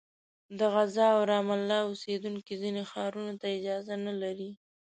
د 0.57 0.59
غزه 0.73 1.05
او 1.15 1.21
رام 1.31 1.47
الله 1.57 1.79
اوسېدونکي 1.89 2.53
ځینو 2.61 2.81
ښارونو 2.91 3.33
ته 3.41 3.47
اجازه 3.57 3.95
نه 4.07 4.13
لري. 4.21 4.49